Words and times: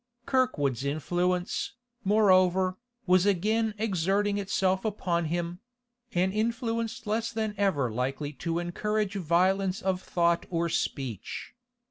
Kirkwood's 0.25 0.83
influence, 0.83 1.73
moreover, 2.03 2.75
was 3.05 3.27
again 3.27 3.75
exerting 3.77 4.39
itself 4.39 4.83
upon 4.83 5.25
him—an 5.25 6.31
influence 6.31 7.05
less 7.05 7.31
than 7.31 7.53
ever 7.55 7.91
likely 7.91 8.33
to 8.33 8.57
encourage 8.57 9.13
violence 9.13 9.79
of 9.79 10.01
thought 10.01 10.47
or 10.49 10.69
speech. 10.69 11.53